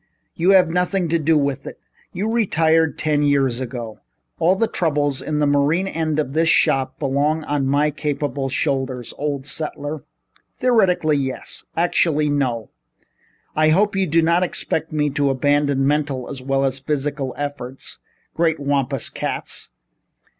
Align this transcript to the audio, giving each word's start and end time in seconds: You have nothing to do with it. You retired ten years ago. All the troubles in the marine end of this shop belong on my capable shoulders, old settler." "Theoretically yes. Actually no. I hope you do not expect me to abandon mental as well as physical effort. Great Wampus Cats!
You 0.33 0.49
have 0.53 0.71
nothing 0.71 1.09
to 1.09 1.19
do 1.19 1.37
with 1.37 1.67
it. 1.67 1.79
You 2.11 2.27
retired 2.31 2.97
ten 2.97 3.21
years 3.21 3.59
ago. 3.59 3.99
All 4.39 4.55
the 4.55 4.65
troubles 4.65 5.21
in 5.21 5.37
the 5.37 5.45
marine 5.45 5.85
end 5.87 6.17
of 6.17 6.33
this 6.33 6.49
shop 6.49 6.97
belong 6.97 7.43
on 7.43 7.67
my 7.67 7.91
capable 7.91 8.49
shoulders, 8.49 9.13
old 9.19 9.45
settler." 9.45 10.03
"Theoretically 10.57 11.17
yes. 11.17 11.65
Actually 11.77 12.29
no. 12.29 12.71
I 13.55 13.69
hope 13.69 13.95
you 13.95 14.07
do 14.07 14.23
not 14.23 14.41
expect 14.41 14.91
me 14.91 15.11
to 15.11 15.29
abandon 15.29 15.85
mental 15.85 16.27
as 16.27 16.41
well 16.41 16.65
as 16.65 16.79
physical 16.79 17.35
effort. 17.37 17.97
Great 18.33 18.59
Wampus 18.59 19.07
Cats! 19.07 19.69